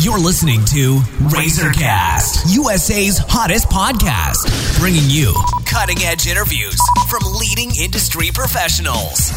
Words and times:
You're 0.00 0.16
listening 0.16 0.64
to 0.72 0.96
Razorcast, 1.28 2.56
USA's 2.56 3.20
hottest 3.20 3.68
podcast, 3.68 4.48
bringing 4.80 5.04
you 5.12 5.36
cutting 5.68 6.00
edge 6.00 6.24
interviews 6.24 6.80
from 7.12 7.20
leading 7.36 7.68
industry 7.76 8.32
professionals. 8.32 9.28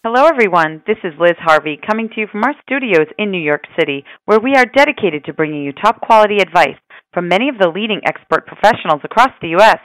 Hello, 0.00 0.24
everyone. 0.24 0.80
This 0.86 0.96
is 1.04 1.12
Liz 1.20 1.36
Harvey 1.36 1.76
coming 1.76 2.08
to 2.08 2.16
you 2.16 2.28
from 2.32 2.44
our 2.44 2.56
studios 2.64 3.12
in 3.18 3.30
New 3.30 3.44
York 3.44 3.64
City, 3.78 4.08
where 4.24 4.40
we 4.40 4.54
are 4.56 4.64
dedicated 4.64 5.26
to 5.26 5.36
bringing 5.36 5.62
you 5.62 5.76
top 5.76 6.00
quality 6.00 6.38
advice 6.40 6.80
from 7.12 7.28
many 7.28 7.50
of 7.50 7.58
the 7.60 7.68
leading 7.68 8.00
expert 8.08 8.46
professionals 8.46 9.04
across 9.04 9.36
the 9.42 9.52
U.S. 9.60 9.84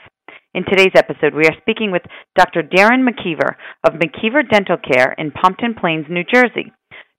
In 0.54 0.64
today's 0.64 0.96
episode, 0.96 1.34
we 1.34 1.44
are 1.44 1.60
speaking 1.60 1.92
with 1.92 2.08
Dr. 2.38 2.62
Darren 2.62 3.04
McKeever 3.04 3.52
of 3.84 4.00
McKeever 4.00 4.48
Dental 4.48 4.78
Care 4.80 5.12
in 5.18 5.30
Pompton 5.30 5.74
Plains, 5.74 6.06
New 6.08 6.24
Jersey. 6.24 6.72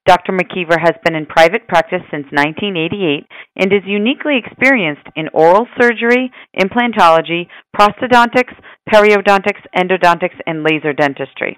Dr. 0.06 0.34
McKeever 0.34 0.80
has 0.80 0.94
been 1.04 1.16
in 1.16 1.26
private 1.26 1.68
practice 1.68 2.02
since 2.12 2.30
1988 2.30 3.26
and 3.58 3.74
is 3.74 3.82
uniquely 3.86 4.38
experienced 4.38 5.08
in 5.16 5.30
oral 5.34 5.66
surgery, 5.82 6.32
implantology, 6.56 7.48
prosthodontics, 7.76 8.54
periodontics, 8.88 9.66
endodontics, 9.76 10.38
and 10.46 10.64
laser 10.64 10.94
dentistry. 10.94 11.58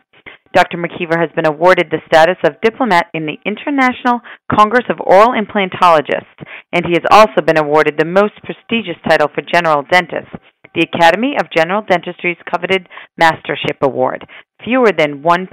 Dr. 0.53 0.77
McKeever 0.77 1.19
has 1.19 1.29
been 1.35 1.45
awarded 1.45 1.91
the 1.91 1.99
status 2.07 2.37
of 2.45 2.61
diplomat 2.61 3.07
in 3.13 3.25
the 3.25 3.37
International 3.45 4.21
Congress 4.49 4.85
of 4.89 5.01
Oral 5.01 5.35
Implantologists, 5.35 6.39
and 6.71 6.85
he 6.85 6.93
has 6.93 7.03
also 7.11 7.41
been 7.45 7.57
awarded 7.57 7.95
the 7.97 8.05
most 8.05 8.33
prestigious 8.43 8.95
title 9.07 9.27
for 9.27 9.43
general 9.43 9.83
dentists 9.91 10.31
the 10.75 10.85
Academy 10.93 11.33
of 11.39 11.49
General 11.55 11.81
Dentistry's 11.81 12.37
coveted 12.49 12.87
Mastership 13.19 13.81
Award. 13.81 14.27
Fewer 14.63 14.91
than 14.95 15.23
1% 15.23 15.47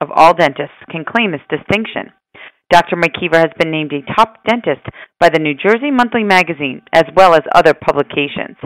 of 0.00 0.08
all 0.14 0.32
dentists 0.34 0.74
can 0.90 1.04
claim 1.04 1.32
this 1.32 1.40
distinction. 1.50 2.12
Dr. 2.72 2.96
McKeever 2.96 3.36
has 3.36 3.52
been 3.60 3.70
named 3.70 3.92
a 3.92 4.00
top 4.16 4.42
dentist 4.48 4.80
by 5.20 5.28
the 5.28 5.38
New 5.38 5.52
Jersey 5.52 5.90
Monthly 5.92 6.24
Magazine, 6.24 6.80
as 6.94 7.04
well 7.14 7.34
as 7.34 7.42
other 7.54 7.74
publications. 7.74 8.56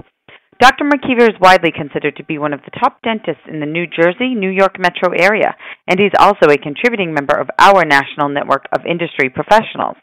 Dr. 0.60 0.84
McKeever 0.84 1.28
is 1.28 1.40
widely 1.40 1.72
considered 1.74 2.14
to 2.14 2.24
be 2.24 2.38
one 2.38 2.52
of 2.52 2.60
the 2.62 2.78
top 2.78 3.02
dentists 3.02 3.42
in 3.50 3.58
the 3.58 3.66
New 3.66 3.84
Jersey, 3.84 4.38
New 4.38 4.48
York 4.48 4.78
metro 4.78 5.10
area, 5.10 5.56
and 5.90 5.98
he's 5.98 6.14
also 6.20 6.46
a 6.46 6.56
contributing 6.56 7.12
member 7.12 7.34
of 7.34 7.50
our 7.58 7.84
national 7.84 8.28
network 8.28 8.66
of 8.72 8.86
industry 8.86 9.28
professionals. 9.28 9.96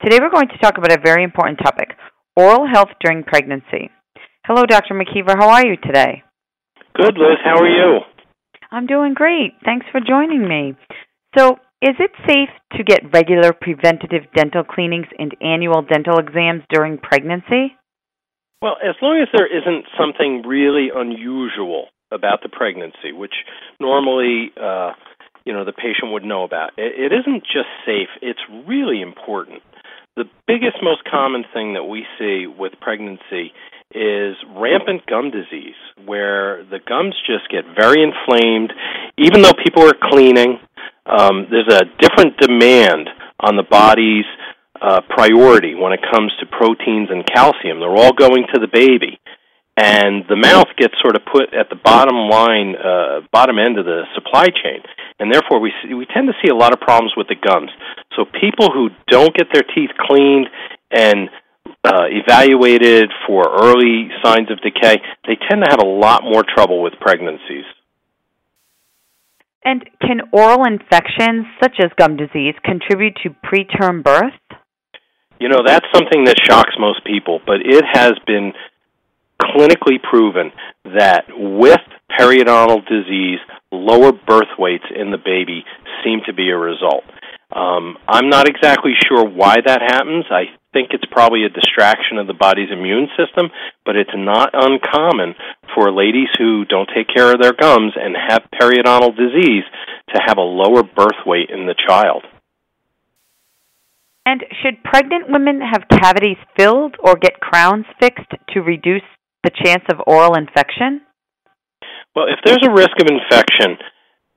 Today 0.00 0.18
we're 0.22 0.30
going 0.30 0.48
to 0.48 0.58
talk 0.62 0.78
about 0.78 0.92
a 0.92 1.02
very 1.02 1.24
important 1.24 1.58
topic 1.58 1.90
oral 2.36 2.68
health 2.72 2.94
during 3.02 3.24
pregnancy. 3.24 3.90
Hello, 4.46 4.62
Dr. 4.66 4.94
McKeever. 4.94 5.34
How 5.36 5.50
are 5.50 5.66
you 5.66 5.76
today? 5.82 6.22
Good, 6.94 7.18
Liz. 7.18 7.42
How 7.44 7.58
are 7.58 7.68
you? 7.68 7.98
I'm 8.70 8.86
doing 8.86 9.14
great. 9.14 9.54
Thanks 9.64 9.86
for 9.90 10.00
joining 10.00 10.46
me. 10.48 10.74
So, 11.36 11.58
is 11.82 11.96
it 11.98 12.12
safe 12.26 12.48
to 12.78 12.84
get 12.84 13.12
regular 13.12 13.52
preventative 13.52 14.22
dental 14.36 14.62
cleanings 14.62 15.08
and 15.18 15.34
annual 15.42 15.82
dental 15.82 16.18
exams 16.18 16.62
during 16.70 16.96
pregnancy? 16.96 17.74
Well, 18.62 18.76
as 18.80 18.94
long 19.02 19.20
as 19.20 19.28
there 19.36 19.50
isn't 19.50 19.86
something 19.98 20.46
really 20.46 20.88
unusual 20.94 21.88
about 22.12 22.42
the 22.42 22.48
pregnancy, 22.48 23.10
which 23.10 23.34
normally, 23.80 24.52
uh, 24.56 24.92
you 25.44 25.52
know, 25.52 25.64
the 25.64 25.72
patient 25.72 26.12
would 26.12 26.22
know 26.22 26.44
about. 26.44 26.70
It, 26.76 27.10
it 27.10 27.12
isn't 27.12 27.42
just 27.42 27.66
safe; 27.84 28.08
it's 28.22 28.40
really 28.68 29.02
important. 29.02 29.62
The 30.14 30.24
biggest, 30.46 30.76
most 30.82 31.02
common 31.10 31.44
thing 31.52 31.74
that 31.74 31.84
we 31.84 32.06
see 32.18 32.46
with 32.46 32.74
pregnancy 32.80 33.52
is 33.94 34.36
rampant 34.54 35.06
gum 35.06 35.30
disease, 35.30 35.74
where 36.04 36.64
the 36.64 36.78
gums 36.86 37.16
just 37.26 37.50
get 37.50 37.64
very 37.74 38.02
inflamed. 38.02 38.72
Even 39.18 39.42
though 39.42 39.52
people 39.52 39.82
are 39.82 39.96
cleaning, 40.00 40.58
um, 41.06 41.46
there's 41.50 41.72
a 41.72 41.84
different 42.00 42.36
demand 42.38 43.08
on 43.40 43.56
the 43.56 43.64
body's 43.68 44.26
uh, 44.80 45.00
priority 45.08 45.74
when 45.74 45.92
it 45.92 46.00
comes 46.12 46.32
to 46.40 46.46
proteins 46.46 47.08
and 47.10 47.26
calcium. 47.26 47.80
They're 47.80 47.96
all 47.96 48.12
going 48.12 48.46
to 48.54 48.60
the 48.60 48.68
baby. 48.72 49.18
And 49.76 50.24
the 50.28 50.36
mouth 50.36 50.68
gets 50.76 50.92
sort 51.00 51.16
of 51.16 51.22
put 51.24 51.54
at 51.54 51.70
the 51.70 51.80
bottom 51.80 52.28
line, 52.28 52.76
uh, 52.76 53.20
bottom 53.32 53.58
end 53.58 53.78
of 53.78 53.86
the 53.86 54.02
supply 54.14 54.46
chain, 54.46 54.84
and 55.18 55.32
therefore 55.32 55.60
we 55.60 55.72
see, 55.80 55.94
we 55.94 56.04
tend 56.04 56.28
to 56.28 56.34
see 56.44 56.50
a 56.50 56.54
lot 56.54 56.74
of 56.74 56.80
problems 56.80 57.14
with 57.16 57.28
the 57.28 57.36
gums. 57.40 57.70
So 58.14 58.26
people 58.38 58.68
who 58.70 58.90
don't 59.08 59.34
get 59.34 59.48
their 59.50 59.62
teeth 59.62 59.90
cleaned 59.98 60.48
and 60.90 61.30
uh, 61.84 62.04
evaluated 62.10 63.10
for 63.26 63.48
early 63.48 64.08
signs 64.22 64.50
of 64.50 64.60
decay, 64.60 65.00
they 65.26 65.38
tend 65.48 65.64
to 65.64 65.70
have 65.70 65.80
a 65.80 65.88
lot 65.88 66.22
more 66.22 66.44
trouble 66.44 66.82
with 66.82 66.92
pregnancies. 67.00 67.64
And 69.64 69.88
can 70.00 70.20
oral 70.32 70.64
infections, 70.64 71.46
such 71.62 71.76
as 71.80 71.90
gum 71.96 72.16
disease, 72.16 72.54
contribute 72.64 73.16
to 73.22 73.30
preterm 73.30 74.02
birth? 74.02 74.34
You 75.38 75.48
know, 75.48 75.60
that's 75.64 75.86
something 75.94 76.24
that 76.24 76.36
shocks 76.48 76.74
most 76.78 77.04
people, 77.04 77.40
but 77.46 77.56
it 77.64 77.84
has 77.92 78.12
been 78.26 78.52
clinically 79.40 80.02
proven 80.02 80.52
that 80.84 81.24
with 81.30 81.80
periodontal 82.18 82.86
disease, 82.86 83.38
lower 83.70 84.12
birth 84.12 84.50
weights 84.58 84.84
in 84.94 85.10
the 85.10 85.18
baby 85.18 85.64
seem 86.04 86.20
to 86.26 86.32
be 86.32 86.50
a 86.50 86.56
result. 86.56 87.04
Um, 87.54 87.98
I'm 88.08 88.30
not 88.30 88.48
exactly 88.48 88.92
sure 89.08 89.24
why 89.24 89.56
that 89.64 89.82
happens. 89.82 90.24
I 90.30 90.44
think 90.72 90.90
it's 90.92 91.04
probably 91.10 91.44
a 91.44 91.52
distraction 91.52 92.16
of 92.16 92.26
the 92.26 92.32
body's 92.32 92.72
immune 92.72 93.08
system, 93.12 93.50
but 93.84 93.94
it's 93.94 94.14
not 94.14 94.50
uncommon 94.54 95.34
for 95.74 95.92
ladies 95.92 96.28
who 96.38 96.64
don't 96.64 96.88
take 96.94 97.12
care 97.12 97.32
of 97.32 97.40
their 97.42 97.52
gums 97.52 97.92
and 97.96 98.16
have 98.16 98.48
periodontal 98.56 99.14
disease 99.14 99.64
to 100.14 100.22
have 100.26 100.38
a 100.38 100.40
lower 100.40 100.82
birth 100.82 101.20
weight 101.26 101.50
in 101.50 101.66
the 101.66 101.76
child. 101.86 102.24
And 104.24 104.40
should 104.62 104.82
pregnant 104.84 105.28
women 105.28 105.60
have 105.60 106.00
cavities 106.00 106.38
filled 106.56 106.96
or 107.00 107.16
get 107.16 107.40
crowns 107.40 107.84
fixed 108.00 108.32
to 108.54 108.60
reduce 108.60 109.04
the 109.44 109.50
chance 109.50 109.84
of 109.90 110.00
oral 110.06 110.36
infection? 110.36 111.02
Well, 112.16 112.26
if 112.28 112.38
there's 112.44 112.64
a 112.64 112.72
risk 112.72 112.96
of 113.00 113.08
infection, 113.10 113.76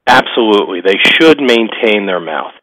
absolutely. 0.07 0.81
They 0.81 0.97
should 0.99 1.39
maintain 1.39 2.07
their 2.07 2.19
mouth 2.19 2.53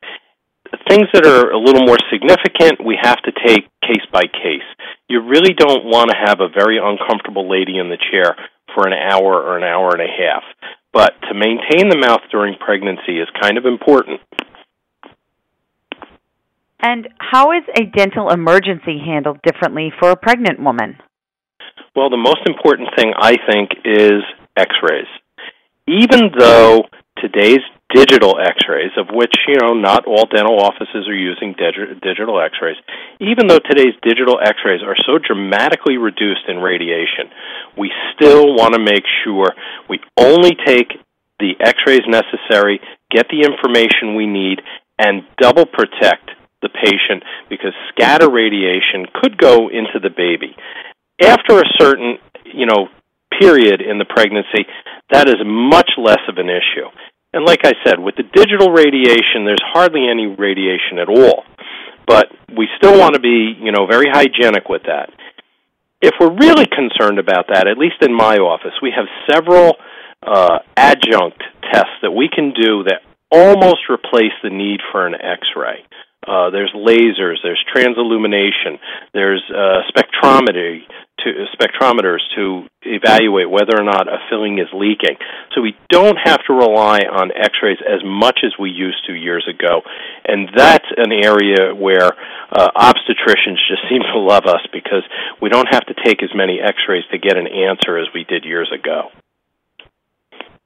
things 0.93 1.09
that 1.15 1.25
are 1.25 1.51
a 1.51 1.59
little 1.59 1.87
more 1.87 1.97
significant, 2.13 2.85
we 2.85 2.99
have 3.01 3.17
to 3.25 3.33
take 3.47 3.65
case 3.81 4.05
by 4.13 4.23
case. 4.29 4.69
You 5.09 5.23
really 5.25 5.55
don't 5.57 5.85
want 5.85 6.11
to 6.11 6.17
have 6.17 6.41
a 6.41 6.53
very 6.53 6.77
uncomfortable 6.77 7.49
lady 7.49 7.79
in 7.79 7.89
the 7.89 7.97
chair 7.97 8.37
for 8.75 8.87
an 8.87 8.93
hour 8.93 9.41
or 9.41 9.57
an 9.57 9.65
hour 9.65 9.97
and 9.97 10.03
a 10.03 10.13
half. 10.13 10.45
But 10.93 11.13
to 11.29 11.35
maintain 11.35 11.89
the 11.89 11.97
mouth 11.97 12.21
during 12.31 12.57
pregnancy 12.61 13.17
is 13.17 13.29
kind 13.41 13.57
of 13.57 13.65
important. 13.65 14.21
And 16.81 17.09
how 17.19 17.53
is 17.53 17.63
a 17.75 17.85
dental 17.97 18.29
emergency 18.29 19.01
handled 19.01 19.39
differently 19.43 19.93
for 19.99 20.11
a 20.11 20.17
pregnant 20.17 20.61
woman? 20.61 20.99
Well, 21.97 22.11
the 22.11 22.19
most 22.19 22.41
important 22.47 22.91
thing 22.97 23.15
I 23.17 23.37
think 23.51 23.71
is 23.85 24.21
x 24.57 24.75
rays. 24.83 25.07
Even 25.87 26.33
though 26.37 26.83
today's 27.19 27.65
digital 27.93 28.41
x-rays 28.41 28.91
of 28.97 29.09
which 29.13 29.33
you 29.47 29.57
know 29.61 29.75
not 29.75 30.07
all 30.07 30.27
dental 30.27 30.61
offices 30.61 31.07
are 31.09 31.15
using 31.15 31.55
dig- 31.57 32.01
digital 32.01 32.41
x-rays. 32.41 32.77
Even 33.21 33.47
though 33.47 33.59
today's 33.59 33.95
digital 34.03 34.39
x-rays 34.43 34.81
are 34.83 34.97
so 35.07 35.19
dramatically 35.19 35.97
reduced 35.97 36.49
in 36.49 36.59
radiation 36.59 37.29
we 37.77 37.91
still 38.15 38.55
want 38.55 38.75
to 38.75 38.81
make 38.81 39.05
sure 39.25 39.53
we 39.89 40.01
only 40.19 40.57
take 40.67 40.93
the 41.39 41.53
x-rays 41.61 42.03
necessary 42.09 42.81
get 43.11 43.27
the 43.29 43.45
information 43.45 44.17
we 44.17 44.27
need 44.27 44.61
and 44.99 45.25
double 45.39 45.67
protect 45.67 46.31
the 46.63 46.69
patient 46.69 47.23
because 47.51 47.73
scatter 47.91 48.31
radiation 48.31 49.07
could 49.21 49.37
go 49.37 49.69
into 49.69 49.99
the 50.01 50.11
baby. 50.11 50.55
After 51.21 51.59
a 51.59 51.69
certain 51.79 52.19
you 52.45 52.67
know 52.67 52.89
period 53.39 53.81
in 53.81 53.99
the 53.99 54.05
pregnancy 54.05 54.67
that 55.11 55.29
is 55.29 55.37
much 55.45 55.91
less 55.97 56.21
of 56.29 56.37
an 56.37 56.49
issue 56.49 56.89
and 57.33 57.45
like 57.45 57.61
I 57.65 57.73
said, 57.85 57.99
with 57.99 58.17
the 58.17 58.25
digital 58.25 58.71
radiation, 58.71 59.45
there's 59.45 59.65
hardly 59.73 60.09
any 60.09 60.27
radiation 60.27 60.99
at 60.99 61.09
all. 61.09 61.45
But 62.07 62.27
we 62.57 62.69
still 62.77 62.99
want 62.99 63.15
to 63.15 63.21
be, 63.21 63.55
you 63.59 63.73
know, 63.73 63.87
very 63.87 64.09
hygienic 64.11 64.69
with 64.69 64.83
that. 64.85 65.11
If 66.03 66.15
we're 66.21 66.35
really 66.35 66.67
concerned 66.67 67.19
about 67.19 67.47
that, 67.49 67.69
at 67.69 67.79
least 67.79 68.03
in 68.03 68.13
my 68.13 68.37
office, 68.37 68.75
we 68.83 68.93
have 68.95 69.07
several 69.31 69.77
uh, 70.23 70.59
adjunct 70.77 71.43
tests 71.73 71.97
that 72.03 72.11
we 72.11 72.29
can 72.29 72.53
do 72.53 72.85
that 72.85 73.03
almost 73.31 73.89
replace 73.89 74.35
the 74.43 74.51
need 74.51 74.81
for 74.91 75.07
an 75.07 75.15
X-ray. 75.15 75.85
Uh, 76.27 76.51
there's 76.51 76.73
lasers, 76.77 77.39
there's 77.43 77.65
transillumination, 77.75 78.79
there's 79.15 79.43
uh, 79.51 79.83
spectrometry 79.91 80.83
to 81.25 81.47
spectrometers 81.55 82.21
to 82.37 82.67
evaluate 82.83 83.51
whether 83.51 83.79
or 83.79 83.85
not 83.85 84.09
a 84.09 84.19
filling 84.29 84.59
is 84.59 84.69
leaking. 84.75 85.17
So 85.55 85.61
we 85.61 85.75
don't 85.89 86.19
have 86.23 86.41
to 86.47 86.53
rely 86.53 87.01
on 87.09 87.31
X-rays 87.35 87.79
as 87.87 88.01
much 88.05 88.41
as 88.45 88.53
we 88.59 88.71
used 88.71 89.05
to 89.07 89.15
years 89.15 89.47
ago, 89.49 89.83
and 90.27 90.49
that's 90.55 90.87
an 90.97 91.13
area 91.13 91.75
where 91.75 92.11
uh, 92.51 92.69
obstetricians 92.77 93.59
just 93.69 93.83
seem 93.91 94.03
to 94.13 94.19
love 94.19 94.45
us 94.47 94.63
because 94.73 95.03
we 95.41 95.49
don't 95.49 95.69
have 95.71 95.87
to 95.87 95.95
take 96.05 96.23
as 96.23 96.31
many 96.35 96.59
X-rays 96.61 97.05
to 97.13 97.19
get 97.19 97.37
an 97.37 97.47
answer 97.47 97.99
as 97.99 98.07
we 98.15 98.25
did 98.25 98.45
years 98.45 98.71
ago. 98.73 99.09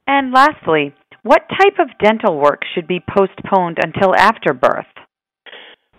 And 0.06 0.32
lastly, 0.32 0.94
what 1.22 1.42
type 1.48 1.78
of 1.80 1.88
dental 1.98 2.38
work 2.38 2.62
should 2.74 2.86
be 2.86 3.00
postponed 3.00 3.78
until 3.82 4.14
after 4.14 4.54
birth? 4.54 4.86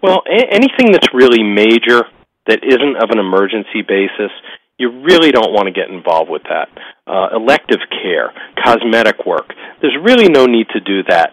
Well, 0.01 0.21
a- 0.25 0.54
anything 0.54 0.92
that's 0.92 1.13
really 1.13 1.44
major 1.44 2.04
that 2.48 2.64
isn't 2.64 2.98
of 2.98 3.10
an 3.12 3.20
emergency 3.20 3.82
basis, 3.88 4.32
you 4.78 4.90
really 5.04 5.32
don't 5.32 5.54
want 5.54 5.68
to 5.68 5.72
get 5.72 5.90
involved 5.90 6.30
with 6.30 6.44
that. 6.44 6.70
Uh, 7.06 7.30
elective 7.36 7.80
care, 7.90 8.32
cosmetic 8.64 9.26
work, 9.26 9.54
there's 9.82 9.98
really 10.04 10.30
no 10.30 10.46
need 10.46 10.68
to 10.70 10.80
do 10.80 11.04
that, 11.10 11.32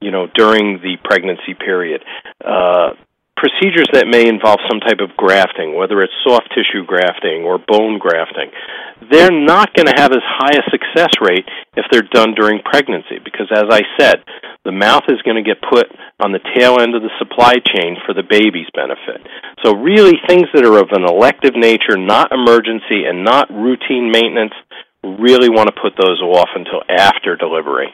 you 0.00 0.10
know, 0.10 0.26
during 0.34 0.78
the 0.82 0.96
pregnancy 1.02 1.54
period. 1.54 2.02
Uh, 2.44 2.90
procedures 3.36 3.88
that 3.92 4.06
may 4.06 4.28
involve 4.28 4.60
some 4.68 4.80
type 4.80 5.00
of 5.00 5.16
grafting, 5.16 5.74
whether 5.74 6.02
it's 6.02 6.12
soft 6.22 6.52
tissue 6.54 6.84
grafting 6.84 7.42
or 7.42 7.58
bone 7.58 7.98
grafting, 7.98 8.52
they're 9.10 9.32
not 9.32 9.74
going 9.74 9.88
to 9.88 9.98
have 9.98 10.12
as 10.12 10.22
high 10.22 10.54
a 10.54 10.70
success 10.70 11.10
rate 11.20 11.48
if 11.76 11.84
they're 11.90 12.06
done 12.12 12.34
during 12.34 12.62
pregnancy 12.62 13.18
because, 13.24 13.48
as 13.50 13.66
I 13.70 13.82
said, 13.98 14.22
the 14.64 14.72
mouth 14.72 15.02
is 15.08 15.20
going 15.22 15.42
to 15.42 15.48
get 15.48 15.58
put 15.58 15.90
on 16.22 16.30
the 16.30 16.44
tail 16.54 16.78
end 16.78 16.94
of 16.94 17.02
the 17.02 17.10
supply 17.18 17.58
chain 17.58 17.96
for 18.06 18.14
the 18.14 18.22
baby's 18.22 18.70
benefit. 18.74 19.26
So, 19.64 19.74
really, 19.74 20.20
things 20.28 20.46
that 20.54 20.64
are 20.64 20.78
of 20.78 20.92
an 20.92 21.02
elective 21.02 21.56
nature, 21.56 21.98
not 21.98 22.30
emergency, 22.30 23.08
and 23.08 23.24
not 23.24 23.50
routine 23.50 24.12
maintenance, 24.12 24.54
really 25.02 25.50
want 25.50 25.66
to 25.66 25.80
put 25.80 25.98
those 25.98 26.22
off 26.22 26.50
until 26.54 26.82
after 26.88 27.34
delivery. 27.34 27.90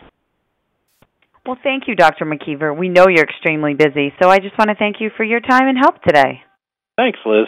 Well, 1.49 1.59
thank 1.63 1.85
you, 1.89 1.95
Dr. 1.95 2.27
McKeever. 2.27 2.77
We 2.77 2.91
know 2.91 3.07
you're 3.09 3.25
extremely 3.25 3.73
busy, 3.73 4.13
so 4.21 4.29
I 4.29 4.39
just 4.39 4.59
want 4.59 4.69
to 4.69 4.77
thank 4.77 5.01
you 5.01 5.09
for 5.17 5.25
your 5.25 5.41
time 5.41 5.67
and 5.67 5.79
help 5.79 5.95
today. 6.03 6.43
Thanks, 6.99 7.19
Liz. 7.25 7.47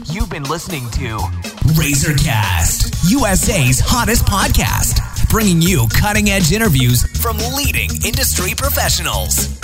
You've 0.06 0.30
been 0.30 0.44
listening 0.44 0.88
to 0.90 1.18
Razorcast, 1.74 3.10
USA's 3.10 3.80
hottest 3.80 4.24
podcast, 4.24 5.28
bringing 5.28 5.60
you 5.60 5.88
cutting 5.92 6.30
edge 6.30 6.52
interviews 6.52 7.02
from 7.20 7.38
leading 7.56 7.90
industry 8.06 8.52
professionals. 8.56 9.63